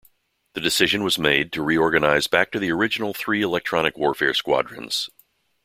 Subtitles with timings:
[0.55, 5.11] The decision was made to reorganize back to the original three electronic warfare squadrons.